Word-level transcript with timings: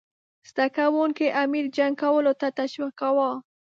زده 0.49 0.65
کوونکي 0.77 1.25
امیر 1.43 1.65
جنګ 1.77 1.93
کولو 2.03 2.31
ته 2.39 2.47
تشویقاووه. 2.59 3.29